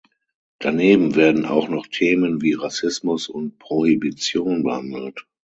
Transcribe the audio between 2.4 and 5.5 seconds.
wie Rassismus und Prohibition behandelt.